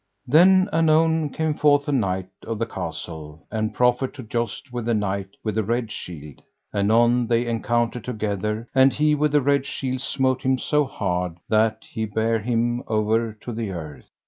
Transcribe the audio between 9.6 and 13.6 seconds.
shield smote him so hard that he bare him over to